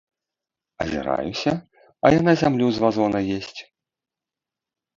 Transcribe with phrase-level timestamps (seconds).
[0.85, 1.51] Азіраюся,
[2.07, 3.59] а яна зямлю з вазона есць!